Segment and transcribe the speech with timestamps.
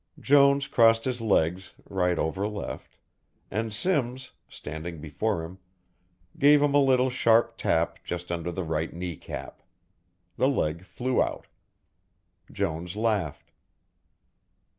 [0.19, 2.97] Jones crossed his legs, right over left,
[3.51, 5.59] and Simms, standing before him,
[6.39, 9.61] gave him a little sharp tap just under the right knee cap.
[10.37, 11.45] The leg flew out.
[12.51, 13.51] Jones laughed.